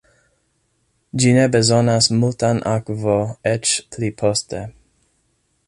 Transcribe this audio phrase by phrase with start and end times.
[1.23, 3.19] Ĝi ne bezonas multan akvo
[3.53, 4.67] eĉ pli poste.